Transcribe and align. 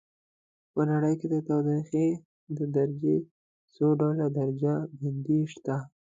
په 0.73 0.81
نړۍ 0.91 1.13
کې 1.19 1.27
د 1.33 1.35
تودوخې 1.47 2.07
د 2.57 2.59
درجې 2.77 3.17
څو 3.75 3.85
ډول 3.99 4.17
درجه 4.39 4.73
بندي 4.99 5.39
شته. 5.53 5.75